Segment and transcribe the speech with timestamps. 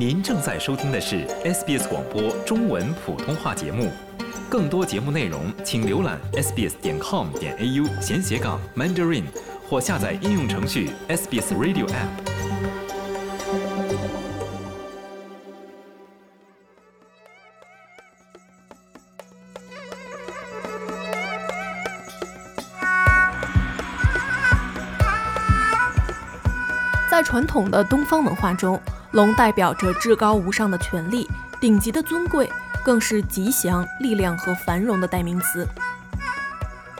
[0.00, 3.92] 您正在收听的是 SBS 广播中文普通话节目，
[4.48, 9.24] 更多节目内容请浏览 sbs 点 com 点 au 闲斜杠 mandarin
[9.68, 12.08] 或下载应用程序 SBS Radio App。
[27.10, 28.80] 在传统的东方文化中，
[29.12, 31.28] 龙代表着至高无上的权力、
[31.60, 32.48] 顶级的尊贵，
[32.84, 35.66] 更是吉祥、力量和繁荣的代名词。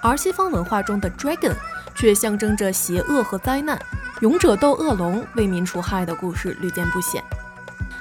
[0.00, 1.54] 而西方文化中的 dragon
[1.96, 3.76] 却象征着邪恶和灾难，
[4.20, 7.20] 勇者斗恶龙、为民除害的故事屡见不鲜。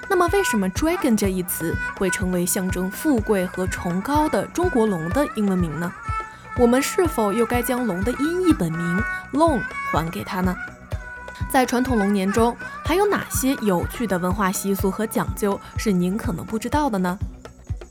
[0.07, 5.91] 那么，为什么 dragon 这一词会成为象征富贵和崇高的中国龙的英文名呢？
[6.57, 9.03] 我们是否又该将龙的音译本名
[9.33, 9.59] long
[9.91, 10.55] 还给它呢？
[11.49, 17.17] 在传统龙年中，还有哪些有趣的文化习俗和讲究是您可能不知道的呢？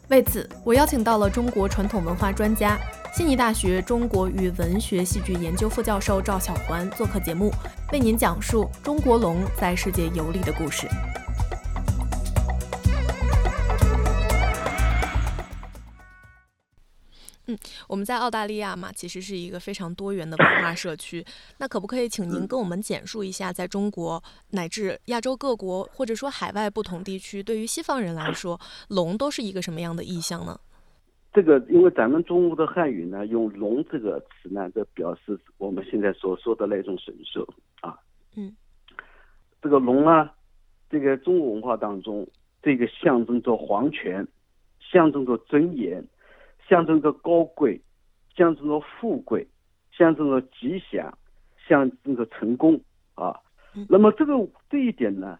[0.09, 2.79] 为此，我邀请到了中国传统文化专家、
[3.15, 7.51] 悉尼大学中国与文学戏剧研究副教授赵小环做客节目，
[7.93, 10.87] 为您讲述中国龙在世界游历的故事。
[17.95, 21.25] 我们在澳大利亚嘛，其实是一个非常多元的文化社区。
[21.59, 24.21] 那可不可以请您跟我们简述一下，在中国
[24.51, 30.59] 乃至亚洲各国，或者说海外不同地区，对于西方人来说，龙都是一个什么样的意象呢？
[31.33, 37.49] 这个，因为咱们中国的汉语呢，用“龙”这个词呢，这表示我们现在所说的那种神兽
[37.81, 37.97] 啊。
[38.35, 38.53] 嗯。
[39.63, 40.35] 这个龙啊，
[40.91, 42.27] 这个中国文化当中，
[42.61, 44.27] 这个象征着皇权，
[44.81, 46.05] 象征着尊严。
[46.69, 47.81] 象征着高贵，
[48.37, 49.47] 象征着富贵，
[49.93, 51.17] 象征着吉祥，
[51.69, 52.81] 象征着成功
[53.15, 53.39] 啊。
[53.89, 54.35] 那么这个
[54.71, 55.39] 这一点呢，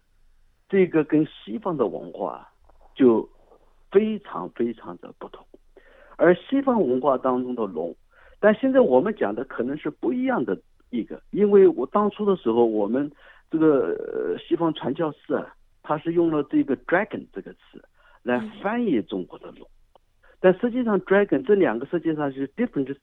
[0.67, 2.47] 这个跟西方的文化
[2.93, 3.27] 就
[3.91, 5.45] 非常非常的不同。
[6.17, 7.95] 而西方文化当中的龙，
[8.39, 10.57] 但现在我们讲的可能是不一样的
[10.89, 13.11] 一个，因为我当初的时候，我们
[13.49, 17.83] 这个西方传教士啊，他是用了这个 dragon 这个词
[18.23, 19.67] 来翻译中国的龙。
[20.39, 22.95] 但实际上，dragon 这两个实际上是 different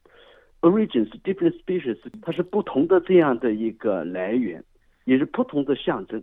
[0.61, 4.63] origins, different species，它是不同的这样的一个来源，
[5.05, 6.23] 也是不同的象征。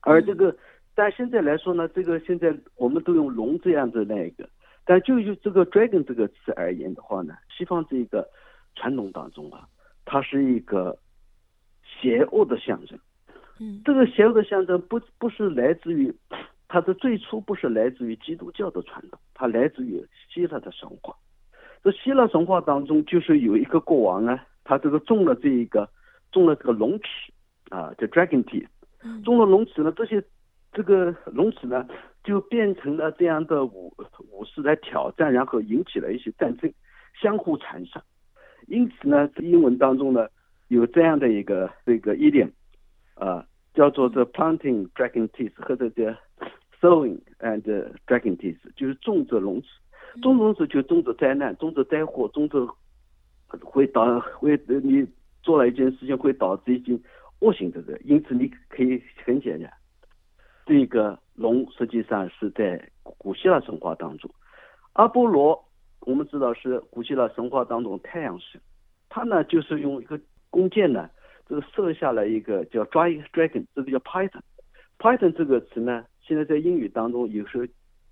[0.00, 0.56] 而这个，
[0.94, 4.48] 但现在来说呢，这个现在我们都用龙这样的那一个，
[4.84, 8.28] 但就就这个 dragon 这个词而言的话呢，西方这个
[8.76, 9.66] 传统当中啊，
[10.04, 10.96] 它是一个
[11.82, 12.96] 邪恶的象征。
[13.58, 16.14] 嗯，这个邪恶的象征不不是来自于。
[16.68, 21.14] 它的最初不是来自于基督教的传统，它来自于希腊的神话。
[21.82, 25.88] 这希腊神话当中，就是有一个国王呢，他这个中了这一个
[26.32, 27.06] 中了这个龙齿
[27.68, 28.66] 啊，叫 dragon teeth，
[29.22, 30.20] 中了龙齿呢，这些
[30.72, 31.86] 这个龙齿呢，
[32.24, 33.94] 就变成了这样的武
[34.32, 36.72] 武士来挑战，然后引起了一些战争，
[37.22, 38.02] 相互残杀。
[38.66, 40.26] 因此呢，英文当中呢，
[40.66, 42.50] 有这样的一个这个 idiom
[43.14, 46.02] 啊，叫做 the planting dragon teeth，或者叫
[46.80, 47.62] Sowing and
[48.06, 49.68] dragon teeth，就是种着龙齿，
[50.22, 52.66] 种龙齿就种着灾难，种着灾祸，种着
[53.60, 55.06] 会导会你
[55.42, 56.98] 做了一件事情会导致一件
[57.40, 59.70] 恶性的人，因此你可以很简单，
[60.64, 64.30] 这个龙实际上是在古希腊神话当中，
[64.94, 65.62] 阿波罗
[66.00, 68.60] 我们知道是古希腊神话当中太阳神，
[69.08, 70.18] 他呢就是用一个
[70.50, 71.08] 弓箭呢，
[71.48, 76.04] 这个射下了一个叫 dragon，这个叫 python，python 这个词呢。
[76.20, 77.64] 现在在英语当中有时候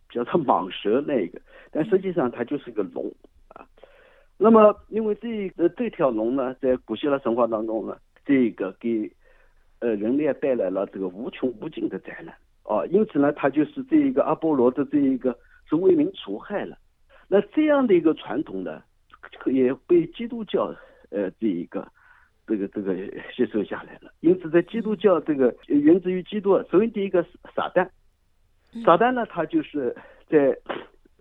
[0.08, 1.40] 叫它蟒蛇那个，
[1.72, 3.12] 但实际上它就是个龙
[3.48, 3.66] 啊。
[4.38, 9.10] 那么因为这呃这条龙呢，在古希腊神话当中呢，这个给
[9.80, 15.36] 呃人类带来了这个无穷无尽的灾难啊，因此呢，它就是这一个阿波罗的这一个
[15.68, 16.78] 是为民除害了。
[17.26, 18.80] 那这样的一个传统呢，
[19.46, 20.72] 也被基督教
[21.10, 21.84] 呃这一个
[22.46, 22.94] 这个这个
[23.34, 24.12] 吸收下来了。
[24.20, 27.88] 因此在基督教这个源自于基督，首先第一个是撒旦。
[28.84, 29.94] 撒旦呢，他就是
[30.28, 30.56] 在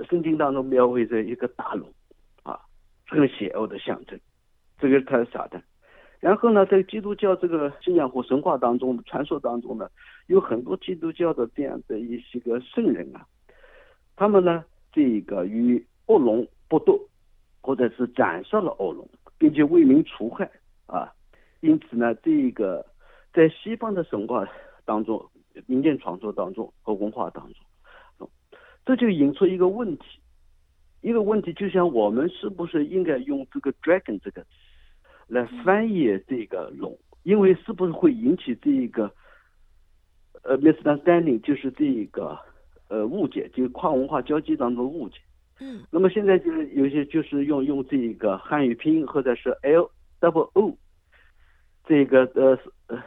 [0.10, 1.88] 圣经当中描绘着一个大龙，
[2.42, 2.60] 啊，
[3.08, 4.20] 很邪恶的象征，
[4.80, 5.62] 这个是他的撒旦。
[6.20, 9.88] 然后呢，在基督教这个信仰和神话当中、传说当中呢，
[10.28, 13.26] 有很多基督教的这样的一些个圣人啊，
[14.16, 17.00] 他们呢，这个与恶龙搏斗，
[17.62, 20.50] 或者是斩杀了恶龙，并且为民除害
[21.00, 21.14] 啊。
[21.62, 22.86] 因此呢，这个
[23.34, 24.48] 在西方的神话
[24.86, 25.30] 当中。
[25.68, 27.48] 民间创作当中和文化当
[28.18, 28.28] 中，
[28.84, 30.04] 这就引出一个问题，
[31.02, 34.50] 一个问题就像我们是不是应该用这个 dragon 这个词
[35.28, 36.98] 来翻译这个龙？
[37.22, 39.14] 因为是不是会引起这一个
[40.42, 42.36] 呃，misunderstanding 就是这个
[42.88, 45.18] 呃误解，就是跨文化交际当中的误解。
[45.60, 50.76] 嗯那么现在就是有些就是用用这个汉语拼音或者是 L double O
[51.86, 52.58] 这个呃
[52.88, 53.04] 呃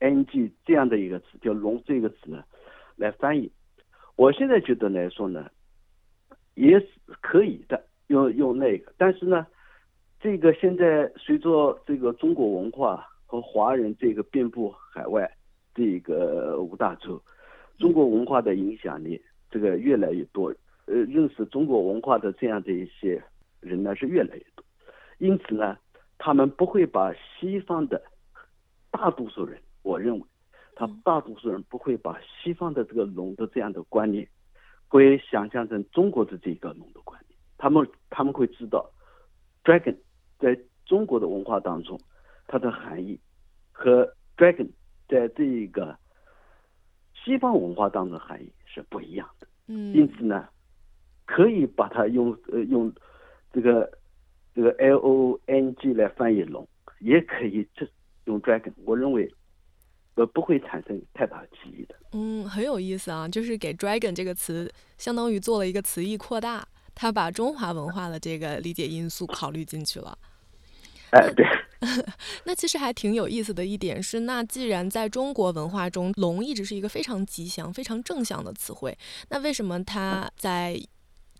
[0.00, 2.42] N G 这样的一个词，叫“龙”这个词呢
[2.96, 3.50] 来翻译。
[4.16, 5.50] 我现在觉得来说呢，
[6.54, 6.88] 也是
[7.20, 9.46] 可以的，用用那个，但是呢，
[10.20, 15.30] 这个现在随着这个中国文化和华人这个遍布海外
[15.74, 17.22] 这个五大洲，
[17.78, 20.52] 中国文化的影响力这个越来越多，
[20.86, 23.22] 呃，认识中国文化的这样的一些
[23.60, 24.64] 人呢是越来越多，
[25.18, 25.78] 因此呢，
[26.24, 28.00] 他们不会把西方的
[28.92, 30.24] 大多数人，我认为，
[30.76, 34.28] 他嗯大多数人不会把西方的这个龙的这样的观念，
[34.86, 38.88] 会想象成中国的这个龙的观念，他们他们会知道
[39.64, 39.96] ，dragon
[40.38, 41.98] 在中国的文化当中，
[42.46, 43.18] 它的含义
[43.72, 44.70] 和 dragon
[45.08, 45.98] 在这个
[47.12, 49.48] 西方文化当中的含义是不一样的。
[49.66, 49.92] 嗯。
[49.92, 50.48] 因嗯此呢，
[51.26, 52.92] 可以把它用呃用
[53.52, 53.90] 这个
[54.54, 56.66] 这个 L O N G 来翻译龙，
[57.00, 57.86] 也可以这
[58.24, 58.72] 用 dragon。
[58.84, 59.32] 我认为
[60.14, 61.94] 呃不会产生太大歧义的。
[62.12, 70.16] 嗯，很有意思啊，就是给 dragon 这个词相当于做了一个词义扩大，他把中华文化的这个理解因素考虑进去了。
[71.12, 71.46] 哎，对，
[72.44, 78.96] 那其实还挺有意思的一点是，那既然在中国文化中，龙一直是一个非常吉祥、非常正向的词汇，
[79.28, 80.78] 那为什么它在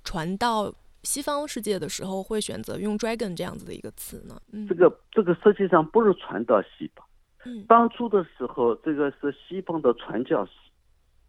[0.05, 4.41] 传到西方世界的时候会选择用 dragon 这样子的一个词呢？
[4.53, 7.07] 嗯这个这个实际上不是传到西方，
[7.45, 10.53] 嗯当初的时候，这个是西方的传教士，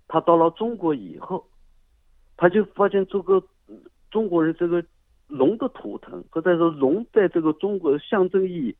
[0.08, 1.48] 他到了中国以后，
[2.38, 3.82] 他就发现这个嗯
[4.12, 4.84] 中国人这个
[5.28, 8.76] 龙的图腾，或者说龙在这个中国的象征意义，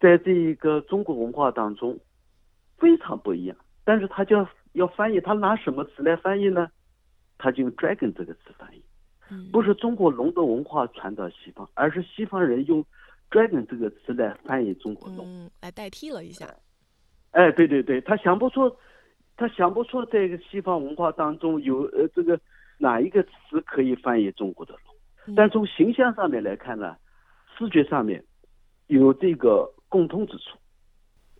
[0.00, 1.96] 在这一个中国文化当中
[2.78, 3.56] 非常不一样。
[3.84, 6.68] 但是他就要要翻译，他拿什么词来翻译呢？
[7.38, 8.82] 他就用 dragon 这个词翻译。
[9.30, 12.84] 嗯不是中国龙的文化传到西方，而是西方人用
[13.30, 15.26] dragon 这个词来翻译中国龙。
[15.26, 16.48] 嗯来代替了一下。
[17.32, 18.74] 哎，对对对，他想不出，
[19.36, 22.40] 他想不出这个西方文化当中有呃这个
[22.78, 24.94] 哪一个词可以翻译中国的龙。
[25.26, 26.96] 嗯但从形象上面来看呢，
[27.58, 28.22] 视觉上面
[28.86, 30.56] 有这个共通之处。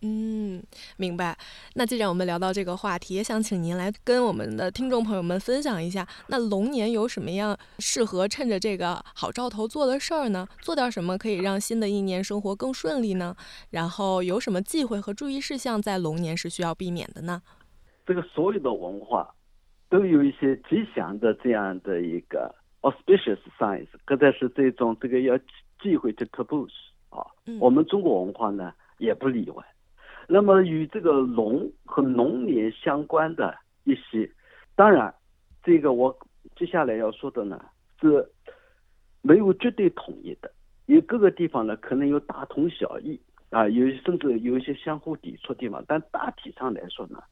[0.01, 0.61] 嗯，
[0.97, 1.35] 明白。
[1.73, 10.47] 那既然我们聊到这个话题，也想请您来跟我们的听众朋友们分享一下，那龙年有什么样适合趁着这个好兆头做的事儿呢？
[10.61, 13.35] 做点什么可以让新的一年生活更顺利呢？
[13.71, 17.41] 然后有什么忌讳和注意事项在龙年是需要避免的呢？
[18.05, 19.33] 这个所有的文化
[19.89, 25.35] 都有一些吉祥的这样的一个 auspicious signs，或者是这种这个要
[25.81, 26.69] 忌讳的 taboos
[27.09, 27.25] 啊。
[27.47, 29.65] 嗯我们中国文化呢也不例外。
[30.27, 34.29] 那么与这个龙和龙年相关的一些，
[34.75, 35.13] 当然，
[35.63, 36.15] 这个我
[36.55, 37.63] 接下来要说的呢
[38.01, 38.29] 是
[39.21, 40.51] 没有绝对统一的，
[40.87, 43.19] 有各个地方呢可能有大同小异
[43.51, 47.23] 啊，有甚至有一些相互抵触地方，但大体上来说呢，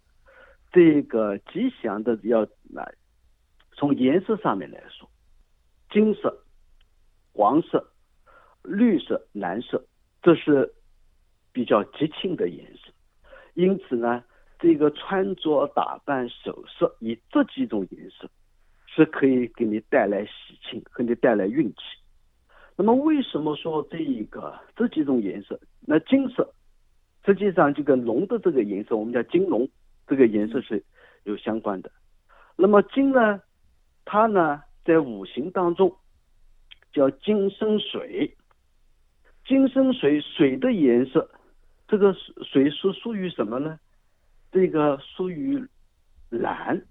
[0.72, 2.44] 这个吉祥的要
[2.76, 2.88] 啊，
[3.74, 5.10] 从颜色上面来说，
[5.92, 6.44] 金色、
[7.34, 7.92] 黄色、
[8.64, 9.86] 绿色、蓝色，
[10.22, 10.74] 这是
[11.52, 12.85] 比较吉庆的颜色。
[13.56, 14.24] 因此呢，
[14.60, 18.30] 这个穿着打扮、首饰以这几种颜色，
[18.86, 21.82] 是可以给你带来喜庆，给你带来运气。
[22.78, 25.60] 那么为什么说这一个这几种颜色？
[25.82, 26.54] 那金色
[27.26, 29.68] 实际上就跟龙的这个颜色，我们叫金龙
[30.06, 30.84] 这个颜色是
[31.24, 31.92] 有相关的。
[32.58, 33.42] 那么金呢，
[34.04, 35.96] 它呢在五行当中
[36.92, 38.36] 叫金生水，
[39.46, 41.30] 金生水，水的颜色，
[41.88, 42.14] 这个
[42.44, 43.80] 水是属于什么呢？
[44.52, 45.64] 这个属于
[46.30, 46.82] 蓝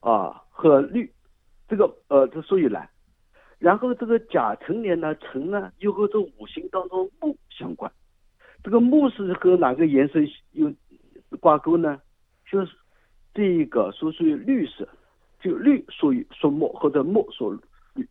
[0.00, 1.12] 啊和绿，
[1.68, 2.88] 这个呃这属于蓝。
[3.58, 7.90] 然后这个甲辰年呢，辰呢又和这五行当中木相关。
[8.62, 10.20] 这个木是和哪个颜色
[10.52, 10.72] 有
[11.40, 12.00] 挂钩呢？
[12.50, 12.76] 就是
[13.32, 14.88] 这个属属于绿色，
[15.40, 17.58] 就绿属于属木或者木属
[17.94, 18.06] 绿。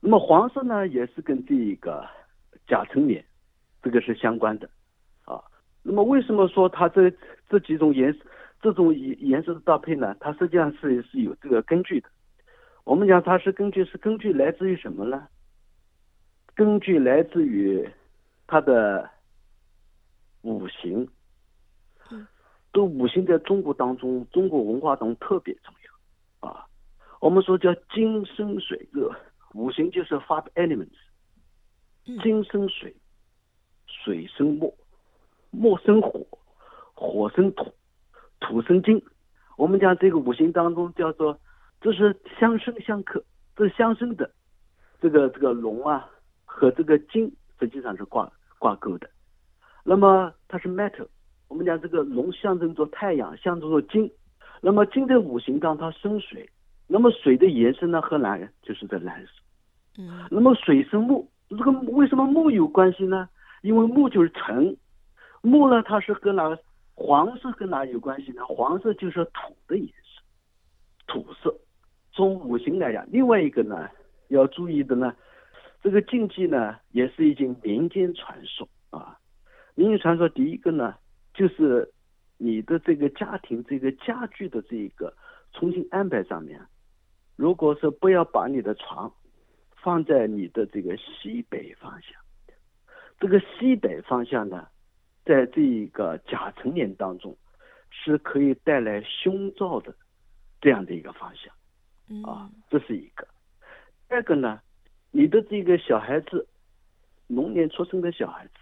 [0.00, 2.06] 那么黄色呢，也是跟这一个
[2.66, 3.24] 甲辰年
[3.82, 4.68] 这个是相关的
[5.24, 5.42] 啊。
[5.82, 7.12] 那么为什么说它这
[7.48, 8.20] 这几种颜色
[8.60, 10.16] 这种颜颜色的搭配呢？
[10.20, 12.08] 它实际上是是有这个根据的。
[12.84, 15.26] 我们讲它是根据是根据来自于什么呢？
[16.54, 17.88] 根据来自于
[18.46, 19.08] 它的
[20.42, 21.08] 五行。
[22.70, 26.66] 都五行在中国当中，中国文化中特别重要啊。
[27.18, 29.10] 我们说叫金生水，热
[29.54, 30.94] 五行就是 five elements，
[32.04, 32.94] 嗯金生水，
[34.04, 34.72] 水生木，
[35.50, 36.24] 木生火，
[36.94, 37.72] 火生土，
[38.40, 39.02] 土生金。
[39.56, 41.38] 我们讲这个五行当中叫做，
[41.80, 43.22] 这是相生相克，
[43.56, 44.30] 这是相生的。
[45.00, 46.08] 这个这个龙啊
[46.44, 49.10] 和这个金实际上是挂挂钩的。
[49.84, 51.06] 那么它是 metal，
[51.48, 54.10] 我们讲这个龙象征着太阳，象征着金。
[54.60, 56.48] 那么金的五行当它生水，
[56.86, 59.32] 那么水的颜色呢和蓝就是这蓝色。
[59.98, 60.26] 嗯。
[60.30, 63.28] 那么水生木，这个为什么木有关系呢？
[63.68, 64.74] 因为木就是辰，
[65.42, 66.58] 木呢它是和哪？
[66.94, 68.42] 黄色跟哪有关系呢？
[68.46, 70.22] 黄色就是土的颜色，
[71.06, 71.54] 土色。
[72.12, 73.90] 从五行来讲，另外一个呢
[74.28, 75.14] 要注意的呢，
[75.82, 79.18] 这个禁忌呢也是一经民间传说啊。
[79.74, 80.94] 民间传说第一个呢，
[81.34, 81.92] 就是
[82.38, 85.12] 你的这个家庭这个家具的这一个
[85.52, 86.58] 重新安排上面，
[87.36, 89.12] 如果是不要把你的床
[89.76, 92.18] 放在你的这个西北方向，
[93.18, 94.66] 这个西北方向呢。
[95.24, 97.36] 在这一个甲辰年当中，
[97.90, 99.94] 是可以带来凶兆的
[100.58, 101.52] 这样的一个方向，
[102.22, 103.28] 啊，这是一个。
[104.08, 104.58] 第二个呢，
[105.10, 106.48] 你的这个小孩子，
[107.26, 108.52] 龙年出生的小孩子，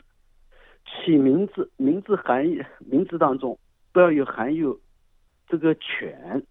[0.85, 3.57] 起名字，名字含义名字当中
[3.93, 4.77] 不要有含有
[5.47, 6.45] 这个犬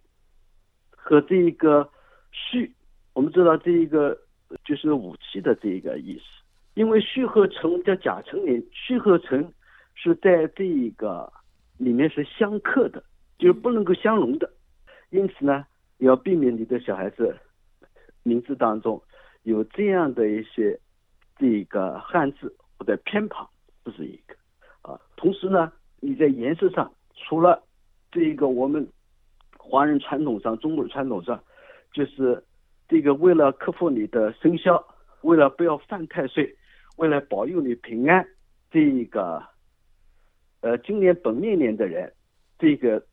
[0.91, 1.91] 和这一个
[2.31, 2.74] 戌，
[3.12, 4.17] 我们知道这一个
[4.63, 6.24] 就是武器的这一个意思，
[6.75, 9.51] 因为戌和辰叫甲辰年，戌和辰。
[9.98, 11.32] 是在这一个
[11.77, 13.01] 里面是相克的，
[13.39, 14.51] 就是不能够相容的，
[15.10, 15.65] 因此呢，
[16.00, 17.34] 要避免你的小孩子
[18.24, 19.01] 名字当中
[19.44, 20.77] 有这样的一些
[21.38, 23.50] 这个汉字或者偏旁，
[23.86, 24.36] 这是一个
[24.82, 25.00] 啊。
[25.15, 27.63] 同时呢，你在颜色上，除了
[28.12, 28.86] 这一个我们
[29.58, 31.41] 华人传统上、中国传统上，
[31.94, 32.44] 就是
[32.89, 34.86] 这个为了克服你的生肖，
[35.22, 36.53] 为了不要犯太岁，
[36.95, 38.27] 为了保佑你平安，
[38.71, 39.43] 这个。
[40.61, 42.11] 呃，今年本命年的人，
[42.57, 43.05] 这个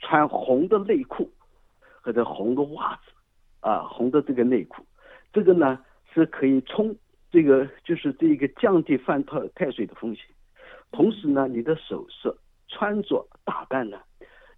[0.00, 1.32] 穿红的内裤
[2.02, 3.02] 或者红的袜子
[3.60, 4.84] 啊，红的这个内裤，
[5.32, 6.94] 这个呢是可以冲
[7.30, 10.26] 这个就是这个降低犯太太岁的风险。
[10.92, 12.30] 同时呢，你的首饰、
[12.68, 13.98] 穿着打扮呢，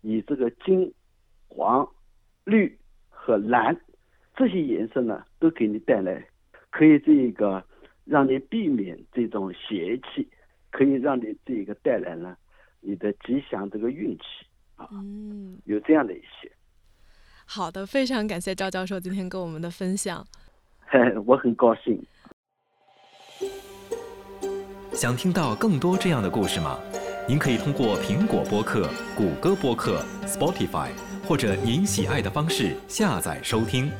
[0.00, 0.92] 以这个金、
[1.46, 1.88] 黄、
[2.42, 2.76] 绿
[3.08, 3.80] 和蓝
[4.34, 6.26] 这些颜色呢，都给你带来
[6.76, 7.64] 可以这个
[8.04, 10.28] 让你避免这种邪气。
[10.70, 12.36] 可以让你这个带来呢，
[12.80, 14.24] 你的吉祥这个运气
[14.74, 16.52] 啊，嗯，有这样的一些。
[17.46, 20.26] 好的，非常感谢赵教授今天跟我们的分享。
[20.80, 22.04] 嘿， 我很高兴。
[24.92, 26.78] 想听到更多这样的故事吗？
[27.26, 30.90] 您可以通过苹果播客、谷歌播客、Spotify
[31.26, 33.90] 或者您喜爱的方式下载收听。